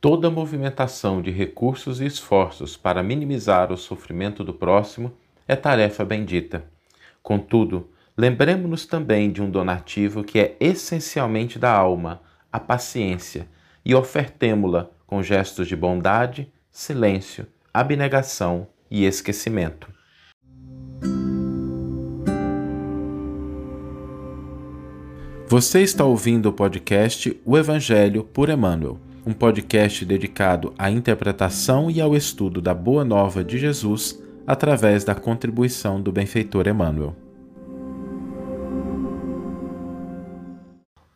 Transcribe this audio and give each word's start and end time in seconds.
Toda 0.00 0.30
movimentação 0.30 1.22
de 1.22 1.30
recursos 1.30 2.00
e 2.00 2.06
esforços 2.06 2.76
para 2.76 3.02
minimizar 3.02 3.72
o 3.72 3.78
sofrimento 3.78 4.44
do 4.44 4.52
próximo 4.52 5.12
é 5.48 5.56
tarefa 5.56 6.04
bendita. 6.04 6.64
Contudo, 7.22 7.88
lembremos-nos 8.16 8.84
também 8.84 9.32
de 9.32 9.40
um 9.40 9.50
donativo 9.50 10.22
que 10.22 10.38
é 10.38 10.56
essencialmente 10.60 11.58
da 11.58 11.72
alma, 11.72 12.20
a 12.52 12.60
paciência, 12.60 13.48
e 13.84 13.94
ofertemo-la 13.94 14.90
com 15.06 15.22
gestos 15.22 15.66
de 15.66 15.74
bondade, 15.74 16.52
silêncio, 16.70 17.46
abnegação 17.72 18.66
e 18.90 19.04
esquecimento. 19.04 19.88
Você 25.48 25.80
está 25.80 26.04
ouvindo 26.04 26.50
o 26.50 26.52
podcast 26.52 27.40
O 27.44 27.56
Evangelho 27.56 28.24
por 28.24 28.50
Emmanuel, 28.50 28.98
um 29.26 29.32
podcast 29.32 30.04
dedicado 30.04 30.72
à 30.78 30.88
interpretação 30.88 31.90
e 31.90 32.00
ao 32.00 32.14
estudo 32.14 32.60
da 32.60 32.72
Boa 32.72 33.04
Nova 33.04 33.42
de 33.42 33.58
Jesus 33.58 34.22
através 34.46 35.02
da 35.02 35.16
contribuição 35.16 36.00
do 36.00 36.12
benfeitor 36.12 36.68
Emmanuel. 36.68 37.16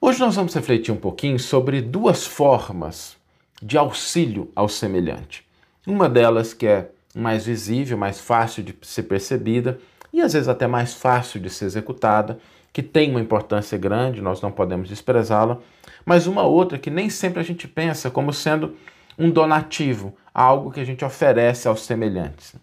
Hoje 0.01 0.19
nós 0.19 0.35
vamos 0.35 0.53
refletir 0.53 0.91
um 0.91 0.97
pouquinho 0.97 1.39
sobre 1.39 1.81
duas 1.81 2.27
formas 2.27 3.17
de 3.63 3.79
auxílio 3.79 4.51
ao 4.57 4.69
semelhante. 4.69 5.47
Uma 5.87 6.09
delas 6.09 6.53
que 6.53 6.67
é 6.67 6.91
mais 7.15 7.47
visível, 7.47 7.97
mais 7.97 8.21
fácil 8.21 8.65
de 8.65 8.75
ser 8.83 9.05
percebida 9.05 9.79
e 10.13 10.21
às 10.21 10.33
vezes 10.33 10.49
até 10.49 10.67
mais 10.67 10.95
fácil 10.95 11.39
de 11.39 11.49
ser 11.49 11.67
executada 11.67 12.41
que 12.73 12.83
tem 12.83 13.11
uma 13.11 13.21
importância 13.21 13.77
grande, 13.77 14.23
nós 14.23 14.41
não 14.41 14.53
podemos 14.53 14.89
desprezá-la, 14.89 15.59
mas 16.05 16.27
uma 16.27 16.43
outra 16.43 16.79
que 16.79 16.91
nem 16.91 17.11
sempre 17.11 17.41
a 17.41 17.43
gente 17.43 17.67
pensa 17.67 18.11
como 18.11 18.33
sendo 18.33 18.77
um 19.19 19.31
donativo, 19.31 20.15
algo 20.33 20.71
que 20.71 20.81
a 20.81 20.85
gente 20.85 21.05
oferece 21.05 21.69
aos 21.69 21.83
semelhantes. 21.83 22.55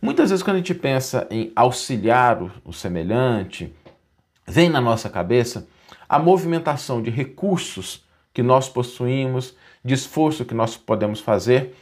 Muitas 0.00 0.30
vezes, 0.30 0.42
quando 0.42 0.56
a 0.56 0.58
gente 0.58 0.74
pensa 0.74 1.26
em 1.30 1.50
auxiliar 1.56 2.42
o, 2.42 2.50
o 2.64 2.72
semelhante, 2.72 3.74
vem 4.46 4.68
na 4.68 4.80
nossa 4.80 5.08
cabeça 5.08 5.66
a 6.08 6.18
movimentação 6.18 7.02
de 7.02 7.10
recursos 7.10 8.04
que 8.32 8.42
nós 8.42 8.68
possuímos, 8.68 9.56
de 9.84 9.94
esforço 9.94 10.44
que 10.44 10.54
nós 10.54 10.76
podemos 10.76 11.20
fazer 11.20 11.74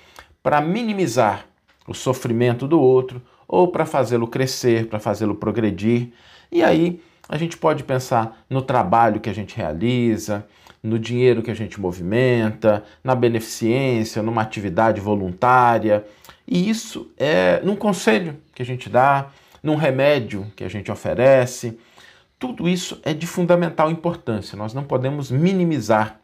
para 0.42 0.60
minimizar 0.60 1.46
o 1.86 1.94
sofrimento 1.94 2.66
do 2.66 2.80
outro 2.80 3.20
ou 3.46 3.68
para 3.68 3.84
fazê-lo 3.84 4.26
crescer, 4.26 4.88
para 4.88 4.98
fazê-lo 4.98 5.34
progredir. 5.34 6.12
E 6.50 6.62
aí 6.62 7.00
a 7.28 7.36
gente 7.36 7.56
pode 7.56 7.82
pensar 7.82 8.44
no 8.48 8.62
trabalho 8.62 9.20
que 9.20 9.28
a 9.28 9.34
gente 9.34 9.56
realiza, 9.56 10.46
no 10.82 10.98
dinheiro 10.98 11.42
que 11.42 11.50
a 11.50 11.54
gente 11.54 11.80
movimenta, 11.80 12.84
na 13.02 13.14
beneficência, 13.14 14.22
numa 14.22 14.42
atividade 14.42 15.00
voluntária. 15.00 16.06
E 16.46 16.68
isso 16.68 17.10
é 17.16 17.60
num 17.64 17.74
conselho 17.74 18.36
que 18.54 18.62
a 18.62 18.64
gente 18.64 18.88
dá, 18.88 19.28
num 19.62 19.74
remédio 19.74 20.46
que 20.54 20.62
a 20.62 20.68
gente 20.68 20.90
oferece. 20.92 21.78
Tudo 22.38 22.68
isso 22.68 23.00
é 23.02 23.12
de 23.12 23.26
fundamental 23.26 23.90
importância. 23.90 24.56
Nós 24.56 24.72
não 24.72 24.84
podemos 24.84 25.30
minimizar 25.30 26.20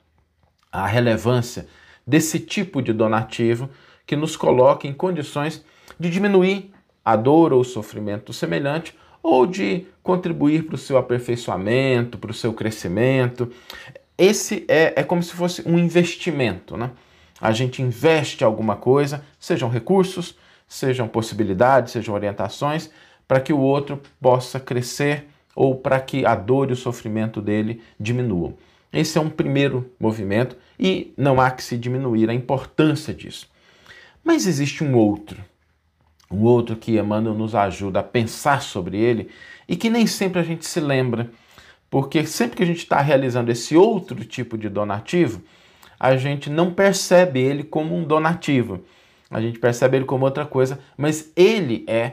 a 0.71 0.87
relevância 0.87 1.67
desse 2.07 2.39
tipo 2.39 2.81
de 2.81 2.93
donativo 2.93 3.69
que 4.07 4.15
nos 4.15 4.37
coloca 4.37 4.87
em 4.87 4.93
condições 4.93 5.65
de 5.99 6.09
diminuir 6.09 6.73
a 7.05 7.17
dor 7.17 7.53
ou 7.53 7.61
o 7.61 7.65
sofrimento 7.65 8.33
semelhante 8.33 8.95
ou 9.23 9.47
de 9.47 9.87
contribuir 10.03 10.65
para 10.67 10.75
o 10.75 10.79
seu 10.79 10.99
aperfeiçoamento, 10.99 12.19
para 12.19 12.31
o 12.31 12.35
seu 12.35 12.53
crescimento. 12.53 13.51
Esse 14.19 14.65
é, 14.69 14.95
é 14.97 15.03
como 15.03 15.23
se 15.23 15.33
fosse 15.33 15.63
um 15.67 15.79
investimento, 15.79 16.77
né? 16.77 16.91
A 17.41 17.53
gente 17.53 17.83
investe 17.83 18.45
alguma 18.45 18.77
coisa, 18.77 19.25
sejam 19.39 19.69
recursos, 19.69 20.37
sejam 20.69 21.09
possibilidades, 21.09 21.93
sejam 21.93 22.15
orientações, 22.15 22.91
para 23.27 23.41
que 23.41 23.53
o 23.53 23.59
outro 23.59 24.01
possa 24.21 24.61
crescer 24.61 25.27
ou 25.55 25.75
para 25.75 26.01
que 26.01 26.25
a 26.25 26.35
dor 26.35 26.71
e 26.71 26.73
o 26.73 26.77
sofrimento 26.77 27.41
dele 27.41 27.83
diminuam. 27.99 28.55
Esse 28.93 29.19
é 29.19 29.21
um 29.21 29.31
primeiro 29.31 29.91
movimento 29.99 30.57
e 30.79 31.13
não 31.17 31.41
há 31.41 31.51
que 31.51 31.65
se 31.65 31.77
diminuir 31.77 32.29
a 32.29 32.35
importância 32.35 33.13
disso. 33.13 33.51
Mas 34.23 34.47
existe 34.47 34.85
um 34.85 34.95
outro, 34.95 35.43
um 36.33 36.43
outro 36.45 36.77
que 36.77 36.99
Emmanuel 36.99 37.35
nos 37.35 37.55
ajuda 37.55 38.01
a 38.01 38.03
pensar 38.03 38.63
sobre 38.63 38.99
ele 38.99 39.29
e 39.69 39.77
que 39.77 39.91
nem 39.91 40.07
sempre 40.07 40.41
a 40.41 40.43
gente 40.43 40.67
se 40.67 40.81
lembra, 40.81 41.31
porque 41.91 42.25
sempre 42.27 42.57
que 42.57 42.63
a 42.63 42.67
gente 42.67 42.79
está 42.79 43.01
realizando 43.01 43.51
esse 43.51 43.77
outro 43.77 44.25
tipo 44.25 44.57
de 44.57 44.69
donativo, 44.69 45.43
a 46.01 46.17
gente 46.17 46.51
não 46.51 46.73
percebe 46.73 47.41
ele 47.41 47.63
como 47.63 47.95
um 47.95 48.03
donativo, 48.03 48.81
a 49.31 49.41
gente 49.41 49.59
percebe 49.59 49.99
ele 49.99 50.05
como 50.05 50.25
outra 50.25 50.45
coisa, 50.45 50.79
mas 50.97 51.31
ele 51.37 51.85
é 51.87 52.13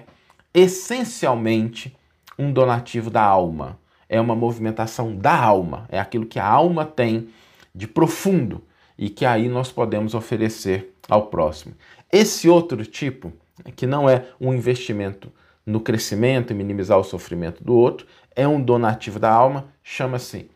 essencialmente 0.54 1.96
um 2.38 2.52
donativo 2.52 3.10
da 3.10 3.24
alma. 3.24 3.78
É 4.08 4.20
uma 4.20 4.36
movimentação 4.36 5.16
da 5.16 5.36
alma, 5.36 5.86
é 5.90 6.00
aquilo 6.00 6.26
que 6.26 6.40
a 6.40 6.46
alma 6.46 6.84
tem 6.84 7.30
de 7.76 7.88
profundo 7.88 8.64
e 8.98 9.10
que 9.10 9.26
aí 9.26 9.48
nós 9.48 9.72
podemos 9.72 10.16
oferecer 10.16 10.96
ao 11.08 11.28
próximo. 11.28 11.76
Esse 12.12 12.50
outro 12.50 12.84
tipo 12.86 13.32
que 13.76 13.88
não 13.88 14.10
é 14.10 14.26
um 14.40 14.54
investimento 14.54 15.32
no 15.66 15.80
crescimento 15.80 16.52
e 16.52 16.56
minimizar 16.56 16.98
o 16.98 17.04
sofrimento 17.04 17.64
do 17.64 17.76
outro, 17.76 18.08
é 18.36 18.48
um 18.48 18.62
donativo 18.62 19.20
da 19.20 19.32
alma, 19.32 19.68
chama-se 19.84 20.50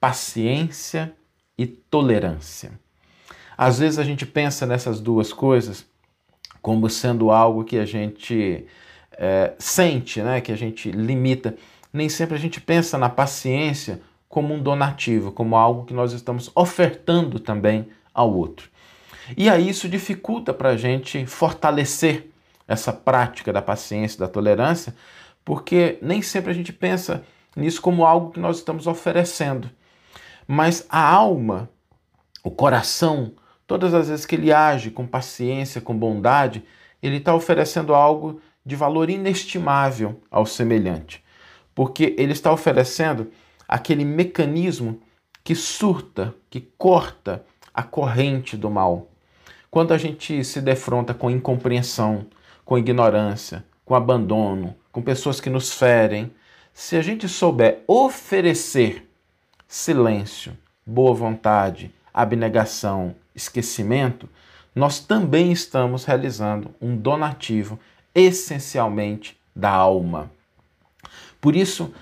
paciência 0.00 1.12
e 1.56 1.66
tolerância. 1.66 2.72
Às 3.56 3.78
vezes 3.78 3.98
a 3.98 4.04
gente 4.04 4.24
pensa 4.24 4.64
nessas 4.64 5.00
duas 5.00 5.32
coisas 5.32 5.86
como 6.62 6.88
sendo 6.88 7.30
algo 7.30 7.64
que 7.64 7.78
a 7.78 7.84
gente 7.84 8.66
é, 9.12 9.52
sente, 9.58 10.22
né, 10.22 10.40
que 10.40 10.52
a 10.52 10.56
gente 10.56 10.90
limita. 10.90 11.56
Nem 11.92 12.08
sempre 12.08 12.36
a 12.36 12.38
gente 12.38 12.60
pensa 12.60 12.96
na 12.96 13.08
paciência 13.08 14.00
como 14.28 14.54
um 14.54 14.62
donativo, 14.62 15.32
como 15.32 15.56
algo 15.56 15.84
que 15.84 15.92
nós 15.92 16.12
estamos 16.12 16.50
ofertando 16.54 17.40
também 17.40 17.88
ao 18.14 18.32
outro. 18.32 18.70
E 19.36 19.48
aí 19.48 19.68
isso 19.68 19.88
dificulta 19.88 20.54
para 20.54 20.70
a 20.70 20.76
gente 20.76 21.26
fortalecer 21.26 22.30
essa 22.70 22.92
prática 22.92 23.52
da 23.52 23.60
paciência, 23.60 24.20
da 24.20 24.28
tolerância, 24.28 24.94
porque 25.44 25.98
nem 26.00 26.22
sempre 26.22 26.52
a 26.52 26.54
gente 26.54 26.72
pensa 26.72 27.24
nisso 27.56 27.82
como 27.82 28.06
algo 28.06 28.30
que 28.30 28.38
nós 28.38 28.58
estamos 28.58 28.86
oferecendo. 28.86 29.68
Mas 30.46 30.86
a 30.88 31.02
alma, 31.02 31.68
o 32.44 32.50
coração, 32.50 33.32
todas 33.66 33.92
as 33.92 34.08
vezes 34.08 34.24
que 34.24 34.36
ele 34.36 34.52
age 34.52 34.92
com 34.92 35.04
paciência, 35.04 35.80
com 35.80 35.98
bondade, 35.98 36.62
ele 37.02 37.16
está 37.16 37.34
oferecendo 37.34 37.92
algo 37.92 38.40
de 38.64 38.76
valor 38.76 39.10
inestimável 39.10 40.22
ao 40.30 40.46
semelhante, 40.46 41.24
porque 41.74 42.14
ele 42.16 42.32
está 42.32 42.52
oferecendo 42.52 43.32
aquele 43.66 44.04
mecanismo 44.04 45.00
que 45.42 45.56
surta, 45.56 46.32
que 46.48 46.60
corta 46.78 47.44
a 47.74 47.82
corrente 47.82 48.56
do 48.56 48.70
mal. 48.70 49.08
Quando 49.72 49.92
a 49.92 49.98
gente 49.98 50.44
se 50.44 50.60
defronta 50.60 51.12
com 51.12 51.28
incompreensão, 51.28 52.26
com 52.70 52.78
ignorância, 52.78 53.64
com 53.84 53.96
abandono, 53.96 54.76
com 54.92 55.02
pessoas 55.02 55.40
que 55.40 55.50
nos 55.50 55.72
ferem, 55.72 56.30
se 56.72 56.94
a 56.94 57.02
gente 57.02 57.28
souber 57.28 57.82
oferecer 57.84 59.10
silêncio, 59.66 60.56
boa 60.86 61.12
vontade, 61.12 61.92
abnegação, 62.14 63.16
esquecimento, 63.34 64.28
nós 64.72 65.00
também 65.00 65.50
estamos 65.50 66.04
realizando 66.04 66.72
um 66.80 66.96
donativo 66.96 67.76
essencialmente 68.14 69.36
da 69.52 69.70
alma. 69.70 70.30
Por 71.40 71.56
isso, 71.56 71.92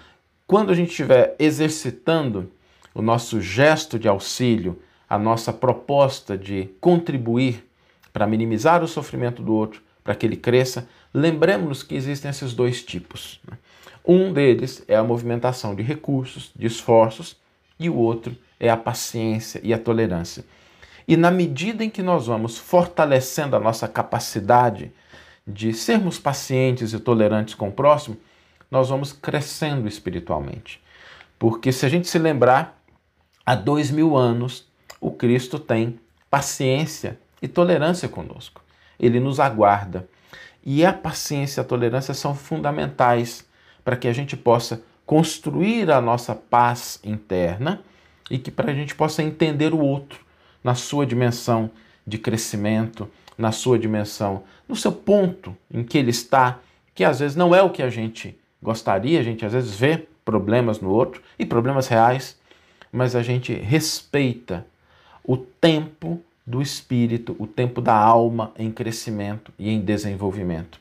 quando 0.47 0.71
a 0.71 0.75
gente 0.75 0.91
estiver 0.91 1.35
exercitando 1.39 2.53
o 2.95 3.01
nosso 3.01 3.41
gesto 3.41 3.99
de 3.99 4.07
auxílio, 4.07 4.79
a 5.09 5.19
nossa 5.19 5.51
proposta 5.51 6.37
de 6.37 6.69
contribuir 6.79 7.67
para 8.13 8.27
minimizar 8.27 8.85
o 8.85 8.89
sofrimento 8.89 9.43
do 9.43 9.55
outro, 9.55 9.88
para 10.09 10.15
que 10.15 10.25
ele 10.25 10.37
cresça, 10.37 10.89
lembremos-nos 11.13 11.83
que 11.83 11.95
existem 11.95 12.31
esses 12.31 12.55
dois 12.55 12.83
tipos. 12.83 13.39
Né? 13.47 13.59
Um 14.07 14.33
deles 14.33 14.83
é 14.89 14.97
a 14.97 15.05
movimentação 15.05 15.75
de 15.75 15.83
recursos, 15.83 16.51
de 16.57 16.67
esforços, 16.67 17.37
e 17.79 17.91
o 17.91 17.95
outro 17.95 18.35
é 18.59 18.71
a 18.71 18.77
paciência 18.79 19.61
e 19.63 19.75
a 19.75 19.79
tolerância. 19.79 20.47
E 21.07 21.15
na 21.15 21.31
medida 21.31 21.85
em 21.85 21.91
que 21.91 22.01
nós 22.01 22.27
vamos 22.27 22.57
fortalecendo 22.57 23.55
a 23.55 23.61
nossa 23.61 23.87
capacidade 23.87 24.91
de 25.47 25.75
sermos 25.75 26.19
pacientes 26.19 26.95
e 26.95 26.99
tolerantes 26.99 27.55
com 27.55 27.69
o 27.69 27.73
próximo, 27.73 28.17
nós 28.71 28.89
vamos 28.89 29.13
crescendo 29.13 29.87
espiritualmente. 29.87 30.81
Porque 31.39 31.71
se 31.71 31.85
a 31.85 31.89
gente 31.91 32.09
se 32.09 32.19
lembrar, 32.19 32.83
há 33.45 33.55
dois 33.55 33.91
mil 33.91 34.17
anos 34.17 34.67
o 35.03 35.11
Cristo 35.11 35.59
tem 35.59 36.01
paciência 36.31 37.19
e 37.43 37.47
tolerância 37.47 38.09
conosco 38.09 38.67
ele 38.99 39.21
nos 39.21 39.41
aguarda. 39.41 40.09
E 40.65 40.85
a 40.85 40.93
paciência 40.93 41.61
e 41.61 41.63
a 41.63 41.65
tolerância 41.65 42.13
são 42.13 42.35
fundamentais 42.35 43.47
para 43.85 43.97
que 43.97 44.09
a 44.09 44.13
gente 44.13 44.37
possa 44.37 44.83
construir 45.07 45.91
a 45.91 46.01
nossa 46.01 46.35
paz 46.35 47.01
interna 47.03 47.81
e 48.31 48.37
que 48.39 48.51
para 48.51 48.71
a 48.71 48.75
gente 48.75 48.95
possa 48.95 49.23
entender 49.23 49.73
o 49.73 49.79
outro 49.79 50.21
na 50.63 50.75
sua 50.75 51.07
dimensão 51.07 51.71
de 52.07 52.19
crescimento, 52.19 53.09
na 53.37 53.53
sua 53.53 53.79
dimensão, 53.79 54.43
no 54.69 54.77
seu 54.77 54.93
ponto 54.93 55.57
em 55.73 55.83
que 55.83 55.97
ele 55.97 56.11
está, 56.11 56.59
que 56.95 57.05
às 57.05 57.21
vezes 57.21 57.37
não 57.37 57.55
é 57.55 57.63
o 57.63 57.71
que 57.71 57.83
a 57.83 57.89
gente 57.89 58.39
gostaria, 58.63 59.21
a 59.21 59.23
gente 59.23 59.47
às 59.47 59.53
vezes 59.53 59.75
vê 59.75 60.07
problemas 60.25 60.81
no 60.81 60.91
outro 60.91 61.23
e 61.39 61.47
problemas 61.47 61.87
reais, 61.89 62.39
mas 62.93 63.17
a 63.17 63.23
gente 63.23 63.55
respeita 63.55 64.67
o 65.25 65.37
tempo 65.37 66.23
do 66.49 66.63
espírito, 66.63 67.37
o 67.39 67.47
tempo 67.47 67.79
da 67.79 67.95
alma 67.95 68.53
em 68.59 68.71
crescimento 68.71 69.53
e 69.59 69.69
em 69.69 69.83
desenvolvimento. 69.83 70.81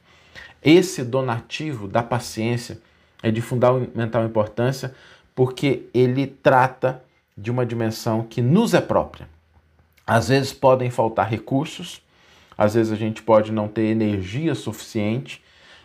Esse 0.63 1.03
donativo 1.03 1.89
da 1.89 2.01
paciência 2.01 2.79
é 3.21 3.29
de 3.29 3.41
fundamental 3.41 4.23
importância 4.23 4.95
porque 5.35 5.83
ele 5.93 6.25
trata 6.25 7.03
de 7.37 7.51
uma 7.51 7.65
dimensão 7.65 8.23
que 8.23 8.41
nos 8.41 8.73
é 8.73 8.79
própria. 8.79 9.27
Às 10.05 10.29
vezes 10.29 10.53
podem 10.53 10.89
faltar 10.89 11.29
recursos, 11.29 12.01
às 12.57 12.73
vezes 12.73 12.93
a 12.93 12.95
gente 12.95 13.21
pode 13.21 13.51
não 13.51 13.67
ter 13.67 13.87
energia 13.87 14.55
suficiente, 14.55 15.43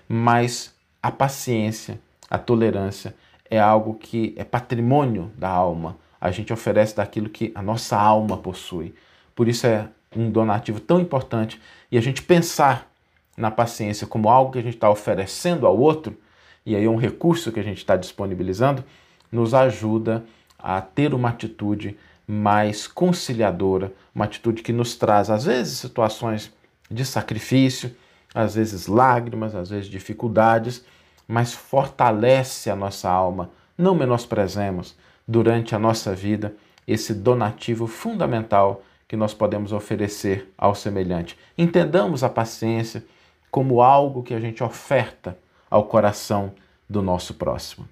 mas 0.09 0.73
a 1.03 1.11
paciência, 1.11 1.99
a 2.31 2.39
tolerância 2.39 3.17
é 3.51 3.59
algo 3.59 3.95
que 3.95 4.33
é 4.37 4.45
patrimônio 4.45 5.33
da 5.37 5.49
alma. 5.49 5.97
A 6.21 6.31
gente 6.31 6.53
oferece 6.53 6.95
daquilo 6.95 7.29
que 7.29 7.51
a 7.53 7.61
nossa 7.61 7.99
alma 7.99 8.37
possui. 8.37 8.95
Por 9.35 9.49
isso 9.49 9.67
é 9.67 9.89
um 10.15 10.31
donativo 10.31 10.81
tão 10.81 11.01
importante 11.01 11.61
e 11.91 11.99
a 11.99 12.01
gente 12.01 12.23
pensar 12.23 12.91
na 13.37 13.51
paciência 13.51 14.07
como 14.07 14.29
algo 14.29 14.53
que 14.53 14.59
a 14.59 14.63
gente 14.63 14.75
está 14.75 14.91
oferecendo 14.91 15.67
ao 15.67 15.79
outro, 15.79 16.17
e 16.65 16.77
aí 16.77 16.85
é 16.85 16.89
um 16.89 16.97
recurso 16.97 17.51
que 17.51 17.61
a 17.61 17.63
gente 17.63 17.79
está 17.79 17.97
disponibilizando, 17.97 18.85
nos 19.31 19.55
ajuda 19.55 20.25
a 20.59 20.81
ter 20.81 21.15
uma 21.15 21.31
atitude 21.31 21.97
mais 22.27 22.87
conciliadora, 22.87 23.93
uma 24.15 24.27
atitude 24.27 24.63
que 24.63 24.73
nos 24.73 24.95
traz, 24.95 25.29
às 25.29 25.45
vezes, 25.45 25.79
situações 25.79 26.53
de 26.91 27.05
sacrifício, 27.05 27.95
às 28.35 28.55
vezes 28.55 28.87
lágrimas, 28.87 29.55
às 29.55 29.71
vezes 29.71 29.87
dificuldades, 29.89 30.85
mas 31.27 31.53
fortalece 31.53 32.71
a 32.71 32.77
nossa 32.77 33.11
alma. 33.11 33.51
Não 33.77 33.95
menosprezemos 33.95 34.95
durante 35.27 35.75
a 35.75 35.79
nossa 35.79 36.15
vida 36.15 36.55
esse 36.87 37.15
donativo 37.15 37.87
fundamental 37.87 38.83
que 39.13 39.17
nós 39.19 39.35
podemos 39.35 39.75
oferecer 39.75 40.51
ao 40.57 40.75
semelhante. 40.75 41.39
Entendamos 41.59 42.25
a 42.25 42.31
paciência 42.31 43.05
como 43.51 43.83
algo 43.83 44.23
que 44.23 44.33
a 44.33 44.41
gente 44.41 44.65
oferta 44.65 45.37
ao 45.69 45.85
coração 45.85 46.55
do 46.89 47.03
nosso 47.03 47.35
próximo. 47.35 47.87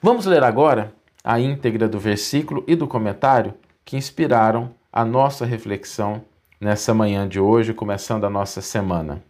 Vamos 0.00 0.24
ler 0.24 0.42
agora 0.42 0.94
a 1.22 1.38
íntegra 1.38 1.86
do 1.86 2.00
versículo 2.00 2.64
e 2.66 2.74
do 2.74 2.88
comentário 2.88 3.52
que 3.84 3.98
inspiraram 3.98 4.70
a 4.90 5.04
nossa 5.04 5.44
reflexão 5.44 6.24
nessa 6.58 6.94
manhã 6.94 7.28
de 7.28 7.38
hoje, 7.38 7.74
começando 7.74 8.24
a 8.24 8.30
nossa 8.30 8.62
semana. 8.62 9.22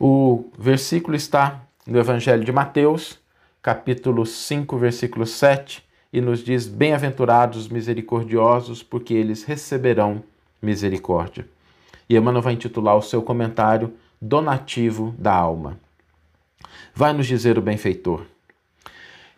O 0.00 0.50
versículo 0.58 1.16
está 1.16 1.60
no 1.86 1.96
Evangelho 1.96 2.42
de 2.42 2.50
Mateus, 2.50 3.20
capítulo 3.62 4.26
5, 4.26 4.76
versículo 4.76 5.24
7, 5.24 5.85
e 6.16 6.20
nos 6.20 6.42
diz: 6.42 6.66
Bem-aventurados 6.66 7.58
os 7.58 7.68
misericordiosos, 7.68 8.82
porque 8.82 9.14
eles 9.14 9.44
receberão 9.44 10.22
misericórdia. 10.60 11.46
E 12.08 12.16
Emmanuel 12.16 12.42
vai 12.42 12.54
intitular 12.54 12.96
o 12.96 13.02
seu 13.02 13.22
comentário 13.22 13.92
Donativo 14.20 15.14
da 15.18 15.34
Alma. 15.34 15.78
Vai 16.94 17.12
nos 17.12 17.26
dizer 17.26 17.58
o 17.58 17.62
benfeitor 17.62 18.24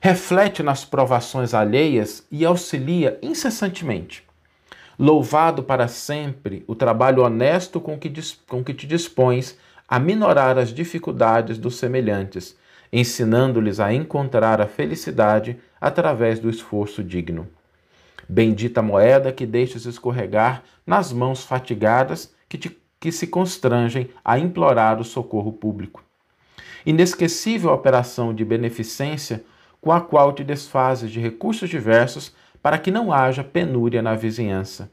reflete 0.01 0.63
nas 0.63 0.85
provações 0.85 1.55
alheias 1.55 2.25
e 2.31 2.45
auxilia 2.45 3.19
incessantemente. 3.23 4.25
Louvado 4.99 5.63
para 5.63 5.89
sempre 5.89 6.65
o 6.67 6.75
trabalho 6.75 7.23
honesto 7.23 7.81
com 7.81 7.99
que, 7.99 8.13
com 8.47 8.63
que 8.63 8.75
te 8.75 8.87
dispões 8.87 9.57
a 9.89 9.99
minorar 9.99 10.59
as 10.59 10.73
dificuldades 10.73 11.57
dos 11.57 11.77
semelhantes, 11.77 12.57
ensinando-lhes 12.93 13.81
a 13.81 13.93
encontrar 13.93 14.61
a 14.61 14.67
felicidade 14.67 15.59
através 15.81 16.39
do 16.39 16.49
esforço 16.49 17.03
digno. 17.03 17.49
Bendita 18.29 18.83
moeda 18.83 19.33
que 19.33 19.47
deixes 19.47 19.87
escorregar 19.87 20.63
nas 20.87 21.13
mãos 21.13 21.45
fatigadas 21.45 22.35
que, 22.49 22.59
te, 22.59 22.79
que 23.01 23.11
se 23.11 23.27
constrangem 23.27 24.11
a 24.25 24.39
implorar 24.39 25.01
o 25.01 25.05
socorro 25.05 25.53
público. 25.53 26.03
Inesquecível 26.85 27.71
operação 27.71 28.35
de 28.35 28.45
beneficência 28.45 29.45
com 29.81 29.93
a 29.93 30.01
qual 30.01 30.33
te 30.33 30.45
desfazes 30.45 31.11
de 31.11 31.21
recursos 31.21 31.69
diversos 31.69 32.35
para 32.63 32.79
que 32.79 32.91
não 32.91 33.13
haja 33.13 33.45
penúria 33.45 34.03
na 34.03 34.15
vizinhança. 34.15 34.91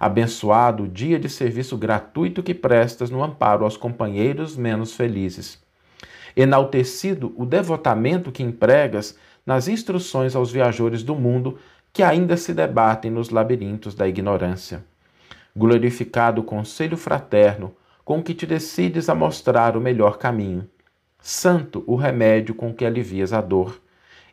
Abençoado 0.00 0.84
o 0.84 0.88
dia 0.88 1.18
de 1.18 1.28
serviço 1.28 1.76
gratuito 1.76 2.42
que 2.42 2.54
prestas 2.54 3.10
no 3.10 3.22
amparo 3.22 3.64
aos 3.64 3.76
companheiros 3.76 4.56
menos 4.56 4.94
felizes. 4.94 5.60
Enaltecido 6.40 7.34
o 7.36 7.44
devotamento 7.44 8.30
que 8.30 8.44
empregas 8.44 9.18
nas 9.44 9.66
instruções 9.66 10.36
aos 10.36 10.52
viajores 10.52 11.02
do 11.02 11.16
mundo 11.16 11.58
que 11.92 12.00
ainda 12.00 12.36
se 12.36 12.54
debatem 12.54 13.10
nos 13.10 13.30
labirintos 13.30 13.92
da 13.92 14.06
ignorância. 14.06 14.84
Glorificado 15.56 16.40
o 16.40 16.44
conselho 16.44 16.96
fraterno 16.96 17.74
com 18.04 18.22
que 18.22 18.34
te 18.34 18.46
decides 18.46 19.08
a 19.08 19.16
mostrar 19.16 19.76
o 19.76 19.80
melhor 19.80 20.16
caminho. 20.16 20.64
Santo 21.20 21.82
o 21.88 21.96
remédio 21.96 22.54
com 22.54 22.72
que 22.72 22.84
alivias 22.84 23.32
a 23.32 23.40
dor 23.40 23.80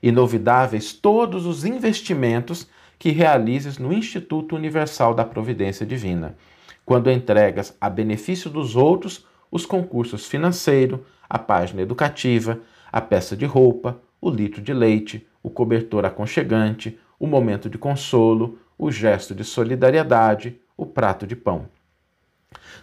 inovidáveis 0.04 0.94
todos 0.94 1.48
os 1.48 1.66
investimentos 1.66 2.68
que 3.00 3.10
realizes 3.10 3.80
no 3.80 3.92
Instituto 3.92 4.56
Universal 4.56 5.16
da 5.16 5.26
Providência 5.26 5.84
Divina, 5.84 6.38
quando 6.86 7.10
entregas 7.10 7.76
a 7.82 7.90
benefício 7.90 8.48
dos 8.48 8.76
outros 8.76 9.26
os 9.50 9.66
concursos 9.66 10.28
financeiro, 10.28 11.04
a 11.30 11.38
página 11.40 11.82
educativa, 11.82 12.60
a 12.92 13.02
peça 13.02 13.36
de 13.36 13.46
roupa, 13.46 14.00
o 14.22 14.30
litro 14.30 14.62
de 14.62 14.74
leite, 14.74 15.28
o 15.42 15.50
cobertor 15.50 16.06
aconchegante, 16.06 16.98
o 17.20 17.28
momento 17.28 17.70
de 17.70 17.78
consolo, 17.78 18.58
o 18.78 18.92
gesto 18.92 19.34
de 19.34 19.44
solidariedade, 19.44 20.60
o 20.76 20.86
prato 20.86 21.26
de 21.26 21.36
pão. 21.36 21.68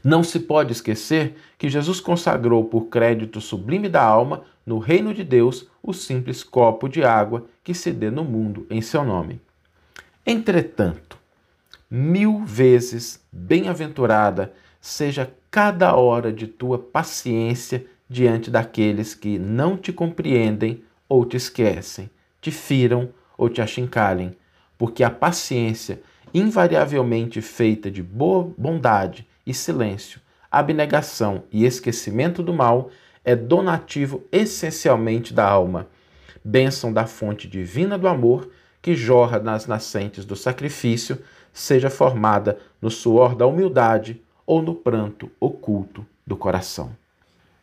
Não 0.03 0.23
se 0.25 0.41
pode 0.41 0.73
esquecer 0.73 1.37
que 1.57 1.69
Jesus 1.69 2.01
consagrou 2.01 2.65
por 2.65 2.87
crédito 2.87 3.41
sublime 3.41 3.89
da 3.89 4.03
alma, 4.03 4.43
no 4.65 4.79
reino 4.79 5.13
de 5.13 5.25
Deus, 5.25 5.69
o 5.83 5.93
simples 5.93 6.45
copo 6.45 6.89
de 6.89 7.05
água 7.05 7.47
que 7.65 7.75
se 7.75 7.93
dê 7.93 8.11
no 8.11 8.25
mundo 8.25 8.67
em 8.71 8.81
seu 8.81 9.05
nome. 9.05 9.41
Entretanto, 10.25 11.19
mil 11.91 12.45
vezes 12.45 13.21
bem-aventurada 13.33 14.53
seja 14.81 15.33
cada 15.51 15.95
hora 15.97 16.33
de 16.33 16.47
tua 16.47 16.79
paciência 16.79 17.85
diante 18.13 18.51
daqueles 18.51 19.15
que 19.15 19.39
não 19.39 19.77
te 19.77 19.93
compreendem 19.93 20.85
ou 21.09 21.25
te 21.25 21.37
esquecem, 21.37 22.11
te 22.41 22.51
firam 22.51 23.09
ou 23.37 23.49
te 23.49 23.63
achincalhem, 23.63 24.37
porque 24.77 25.03
a 25.03 25.11
paciência, 25.11 26.03
invariavelmente 26.35 27.41
feita 27.41 27.91
de 27.91 28.03
boa 28.03 28.53
bondade 28.57 29.27
e 29.47 29.55
silêncio, 29.55 30.21
abnegação 30.51 31.45
e 31.51 31.65
esquecimento 31.65 32.43
do 32.43 32.53
mal, 32.53 32.91
é 33.25 33.35
donativo 33.35 34.25
essencialmente 34.31 35.33
da 35.33 35.49
alma, 35.49 35.89
bênção 36.45 36.93
da 36.93 37.07
fonte 37.07 37.49
divina 37.49 37.97
do 37.97 38.09
amor 38.09 38.51
que 38.83 38.95
jorra 38.95 39.39
nas 39.39 39.67
nascentes 39.67 40.25
do 40.25 40.35
sacrifício, 40.35 41.19
seja 41.53 41.89
formada 41.89 42.59
no 42.81 42.91
suor 42.91 43.35
da 43.35 43.47
humildade 43.47 44.21
ou 44.45 44.61
no 44.61 44.75
pranto 44.75 45.31
oculto 45.41 46.05
do 46.27 46.37
coração. 46.37 47.02